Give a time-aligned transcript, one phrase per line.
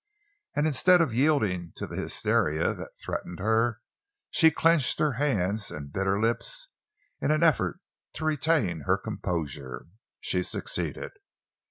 [0.55, 3.81] And instead of yielding to the hysteria that threatened her,
[4.31, 6.69] she clenched her hands and bit her lips
[7.21, 7.79] in an effort
[8.13, 9.85] to retain her composure.
[10.19, 11.11] She succeeded.